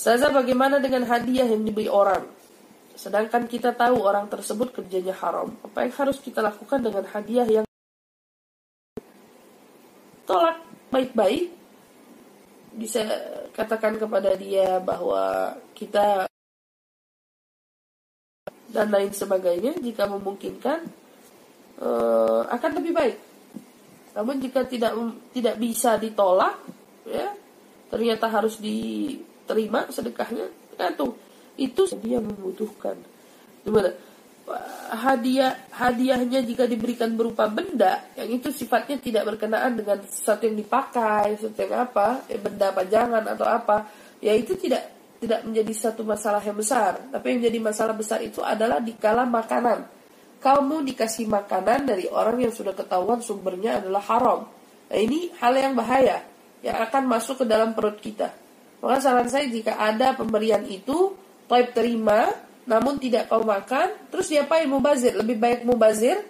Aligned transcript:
Saza 0.00 0.32
bagaimana 0.32 0.80
dengan 0.80 1.04
hadiah 1.04 1.44
yang 1.44 1.60
diberi 1.60 1.84
orang? 1.84 2.24
Sedangkan 2.96 3.44
kita 3.44 3.76
tahu 3.76 4.00
orang 4.00 4.32
tersebut 4.32 4.72
kerjanya 4.72 5.12
haram. 5.12 5.52
Apa 5.60 5.84
yang 5.84 5.92
harus 5.92 6.16
kita 6.24 6.40
lakukan 6.40 6.80
dengan 6.80 7.04
hadiah 7.04 7.44
yang 7.44 7.66
tolak 10.24 10.64
baik-baik? 10.88 11.52
Bisa 12.80 13.04
katakan 13.52 14.00
kepada 14.00 14.32
dia 14.40 14.80
bahwa 14.80 15.52
kita 15.76 16.24
dan 18.72 18.88
lain 18.88 19.12
sebagainya 19.12 19.76
jika 19.84 20.08
memungkinkan 20.08 20.80
uh, 21.76 22.48
akan 22.48 22.72
lebih 22.80 22.96
baik. 22.96 23.16
Namun 24.16 24.40
jika 24.40 24.64
tidak 24.64 24.96
tidak 25.36 25.60
bisa 25.60 26.00
ditolak, 26.00 26.56
ya 27.04 27.36
ternyata 27.92 28.32
harus 28.32 28.56
diterima 29.50 29.90
sedekahnya, 29.90 30.46
tergantung 30.70 31.18
itu 31.58 31.82
dia 31.98 32.22
membutuhkan. 32.22 32.94
Gimana? 33.66 33.90
Hadiah 34.90 35.54
hadiahnya 35.74 36.42
jika 36.42 36.66
diberikan 36.66 37.14
berupa 37.14 37.46
benda 37.46 38.02
yang 38.18 38.30
itu 38.34 38.50
sifatnya 38.50 38.98
tidak 38.98 39.26
berkenaan 39.34 39.78
dengan 39.78 40.02
sesuatu 40.06 40.46
yang 40.46 40.54
dipakai, 40.58 41.38
sesuatu 41.38 41.58
yang 41.58 41.86
apa, 41.86 42.26
ya, 42.30 42.38
benda 42.38 42.70
pajangan 42.70 43.24
atau 43.26 43.46
apa, 43.46 43.90
ya 44.22 44.34
itu 44.34 44.54
tidak 44.54 44.86
tidak 45.18 45.46
menjadi 45.46 45.72
satu 45.74 46.02
masalah 46.06 46.42
yang 46.42 46.54
besar. 46.54 47.10
Tapi 47.10 47.26
yang 47.36 47.40
jadi 47.50 47.58
masalah 47.58 47.94
besar 47.94 48.22
itu 48.22 48.42
adalah 48.42 48.78
di 48.78 48.94
kala 48.94 49.26
makanan. 49.26 49.86
Kamu 50.40 50.82
dikasih 50.86 51.28
makanan 51.28 51.90
dari 51.90 52.08
orang 52.08 52.40
yang 52.40 52.54
sudah 52.54 52.72
ketahuan 52.72 53.20
sumbernya 53.20 53.82
adalah 53.82 54.02
haram. 54.06 54.40
Nah 54.90 54.98
ini 54.98 55.30
hal 55.38 55.52
yang 55.54 55.76
bahaya 55.76 56.24
yang 56.64 56.80
akan 56.80 57.02
masuk 57.06 57.44
ke 57.44 57.46
dalam 57.46 57.76
perut 57.76 58.00
kita. 58.00 58.32
Maka 58.80 58.96
saran 59.00 59.28
saya 59.28 59.46
jika 59.48 59.76
ada 59.76 60.16
pemberian 60.16 60.64
itu, 60.64 61.12
toib 61.46 61.68
terima, 61.76 62.32
namun 62.64 62.96
tidak 62.96 63.28
kau 63.28 63.44
makan, 63.44 64.08
terus 64.08 64.32
diapain 64.32 64.64
mubazir? 64.64 65.12
Lebih 65.16 65.36
baik 65.36 65.60
mubazir 65.68 66.20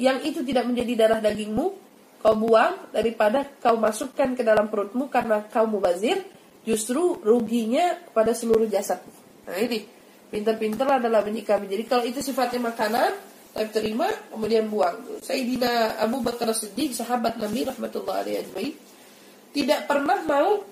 yang 0.00 0.20
itu 0.24 0.44
tidak 0.44 0.68
menjadi 0.68 0.92
darah 1.06 1.20
dagingmu, 1.24 1.66
kau 2.20 2.36
buang 2.36 2.92
daripada 2.92 3.48
kau 3.60 3.80
masukkan 3.80 4.36
ke 4.36 4.44
dalam 4.44 4.68
perutmu 4.68 5.08
karena 5.08 5.44
kau 5.48 5.64
mubazir, 5.64 6.20
justru 6.68 7.16
ruginya 7.24 7.96
pada 8.12 8.36
seluruh 8.36 8.68
jasad. 8.68 9.00
Nah 9.48 9.56
ini, 9.56 9.80
pintar-pintar 10.28 11.00
adalah 11.00 11.24
menyikapi. 11.24 11.64
Jadi 11.64 11.84
kalau 11.88 12.04
itu 12.04 12.20
sifatnya 12.20 12.68
makanan, 12.68 13.10
tapi 13.50 13.68
terima, 13.72 14.06
kemudian 14.30 14.68
buang. 14.68 15.24
Sayyidina 15.24 15.96
Abu 15.98 16.20
Bakar 16.20 16.52
Siddiq, 16.52 16.92
sahabat 16.92 17.40
Nabi 17.40 17.66
rahmatullah 17.66 18.22
alaihi 18.22 18.76
tidak 19.50 19.90
pernah 19.90 20.22
mau 20.22 20.62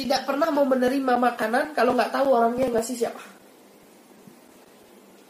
tidak 0.00 0.24
pernah 0.24 0.48
mau 0.48 0.64
menerima 0.64 1.14
makanan 1.20 1.76
kalau 1.76 1.92
nggak 1.92 2.08
tahu 2.08 2.32
orangnya 2.32 2.72
ngasih 2.72 2.96
siapa. 3.04 3.20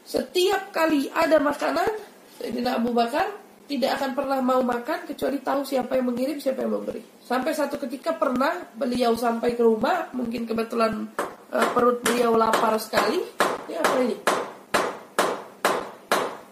Setiap 0.07 0.71
kali 0.71 1.11
ada 1.11 1.43
makanan, 1.43 1.91
Sayyidina 2.39 2.79
Abu 2.79 2.95
Bakar 2.95 3.27
tidak 3.67 3.99
akan 3.99 4.11
pernah 4.15 4.39
mau 4.39 4.63
makan 4.63 5.11
kecuali 5.11 5.43
tahu 5.43 5.67
siapa 5.67 5.99
yang 5.99 6.15
mengirim, 6.15 6.39
siapa 6.39 6.63
yang 6.63 6.79
memberi. 6.79 7.03
Sampai 7.19 7.51
satu 7.55 7.83
ketika 7.83 8.15
pernah 8.15 8.63
beliau 8.75 9.15
sampai 9.19 9.59
ke 9.59 9.63
rumah, 9.63 10.11
mungkin 10.15 10.47
kebetulan 10.47 11.07
uh, 11.51 11.69
perut 11.75 11.99
beliau 12.07 12.39
lapar 12.39 12.75
sekali. 12.79 13.23
Ini 13.67 13.75
apa 13.75 13.95
ini? 14.03 14.17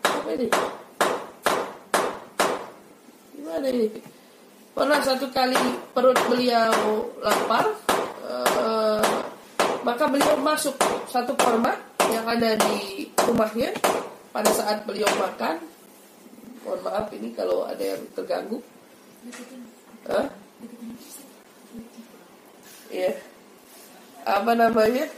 Apa 0.02 0.28
ini? 0.34 0.48
Gimana 3.34 3.66
ini? 3.70 3.86
Pernah 4.74 5.00
satu 5.02 5.26
kali 5.34 5.62
perut 5.90 6.18
beliau 6.30 6.70
lapar, 7.18 7.87
uh, 8.28 9.02
maka 9.82 10.04
beliau 10.06 10.36
masuk 10.36 10.76
satu 11.08 11.32
korma 11.34 11.72
yang 12.12 12.24
ada 12.28 12.56
di 12.60 13.08
rumahnya 13.24 13.72
pada 14.32 14.50
saat 14.52 14.84
beliau 14.84 15.08
makan. 15.16 15.60
Mohon 16.64 16.80
maaf 16.84 17.06
ini 17.16 17.32
kalau 17.32 17.64
ada 17.64 17.80
yang 17.80 18.02
terganggu. 18.12 18.60
Hah? 20.08 20.28
ya 22.88 23.12
apa 24.24 24.52
namanya? 24.56 25.08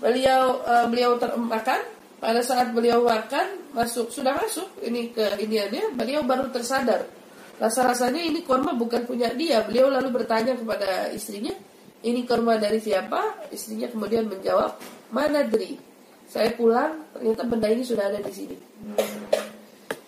Beliau 0.00 0.64
uh, 0.64 0.88
beliau 0.88 1.20
termakan 1.20 1.80
pada 2.20 2.40
saat 2.40 2.72
beliau 2.72 3.04
makan 3.04 3.72
masuk 3.76 4.12
sudah 4.12 4.36
masuk 4.36 4.68
ini 4.84 5.12
ke 5.12 5.40
iniannya 5.40 5.96
beliau 5.96 6.24
baru 6.24 6.48
tersadar. 6.48 7.04
Rasa 7.60 7.84
rasanya 7.84 8.24
ini 8.24 8.40
korma 8.40 8.72
bukan 8.72 9.04
punya 9.04 9.28
dia. 9.36 9.60
Beliau 9.64 9.92
lalu 9.92 10.20
bertanya 10.20 10.56
kepada 10.56 11.12
istrinya 11.12 11.52
ini 12.04 12.24
korma 12.24 12.56
dari 12.56 12.80
siapa 12.80 13.50
istrinya 13.52 13.88
kemudian 13.88 14.28
menjawab 14.28 14.76
mana 15.12 15.44
dri 15.44 15.76
saya 16.30 16.54
pulang 16.54 17.10
ternyata 17.12 17.42
benda 17.44 17.68
ini 17.68 17.82
sudah 17.82 18.08
ada 18.08 18.20
di 18.22 18.32
sini 18.32 18.56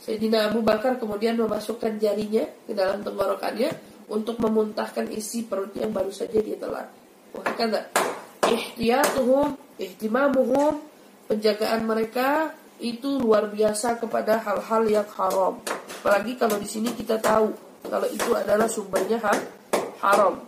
Sayyidina 0.03 0.51
Abu 0.51 0.67
Bakar 0.67 0.99
kemudian 0.99 1.39
memasukkan 1.39 2.03
jarinya 2.03 2.43
ke 2.67 2.75
dalam 2.75 3.07
tenggorokannya 3.07 3.71
untuk 4.11 4.43
memuntahkan 4.43 5.07
isi 5.15 5.47
perut 5.47 5.71
yang 5.79 5.95
baru 5.95 6.11
saja 6.11 6.43
dia 6.43 6.59
telan. 6.59 6.91
Wah, 7.39 7.47
kata 7.55 7.87
ihtiyatuhum, 8.51 9.55
ihtimamuhum, 9.79 10.83
penjagaan 11.31 11.87
mereka 11.87 12.51
itu 12.83 13.23
luar 13.23 13.47
biasa 13.47 14.03
kepada 14.03 14.43
hal-hal 14.43 14.83
yang 14.91 15.07
haram. 15.15 15.63
Apalagi 16.03 16.35
kalau 16.35 16.59
di 16.59 16.67
sini 16.67 16.91
kita 16.99 17.23
tahu 17.23 17.55
kalau 17.87 18.11
itu 18.11 18.31
adalah 18.35 18.67
sumbernya 18.67 19.23
haram. 20.03 20.43